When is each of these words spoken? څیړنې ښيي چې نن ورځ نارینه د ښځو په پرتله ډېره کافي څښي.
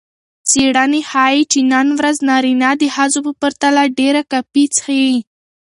څیړنې 0.49 1.01
ښيي 1.09 1.41
چې 1.51 1.59
نن 1.73 1.87
ورځ 1.99 2.17
نارینه 2.29 2.69
د 2.81 2.83
ښځو 2.95 3.19
په 3.25 3.31
پرتله 3.41 3.83
ډېره 3.99 4.21
کافي 4.31 4.63
څښي. 4.75 5.07